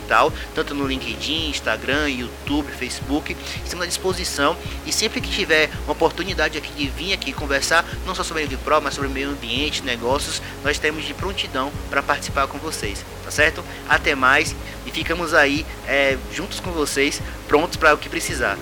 Ambiental, 0.00 0.32
tanto 0.54 0.74
no 0.74 0.86
LinkedIn, 0.86 1.50
Instagram, 1.50 2.08
YouTube, 2.08 2.70
Facebook. 2.72 3.36
Estamos 3.64 3.84
à 3.84 3.88
disposição 3.88 4.56
e 4.86 4.92
sempre 4.92 5.20
que 5.20 5.28
tiver 5.28 5.70
uma 5.84 5.92
oportunidade 5.92 6.58
aqui 6.58 6.72
de 6.72 6.88
vir 6.88 7.12
aqui 7.12 7.32
conversar, 7.32 7.84
não 8.06 8.14
só 8.14 8.24
sobre 8.24 8.44
a 8.44 8.58
Pro, 8.58 8.80
mas 8.80 8.94
sobre 8.94 9.08
o 9.08 9.12
meio 9.12 9.30
ambiente, 9.30 9.82
negócios, 9.82 10.42
nós 10.64 10.78
temos 10.78 11.04
de 11.04 11.14
prontidão 11.14 11.70
para 11.88 12.02
participar 12.02 12.46
com 12.46 12.58
vocês, 12.58 13.04
tá 13.24 13.30
certo? 13.30 13.62
Até 13.88 14.14
mais 14.14 14.54
e 14.86 14.90
ficamos 14.90 15.34
aí 15.34 15.64
é, 15.86 16.16
juntos 16.32 16.58
com 16.60 16.72
vocês, 16.72 17.20
prontos 17.46 17.76
para 17.76 17.94
o 17.94 17.98
que 17.98 18.08
precisar. 18.08 18.58